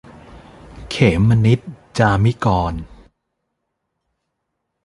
[0.89, 0.95] เข
[1.27, 1.59] มนิจ
[1.97, 2.81] จามิกรณ์